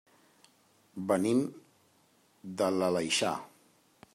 [1.11, 1.43] Venim
[2.63, 3.37] de l'Aleixar.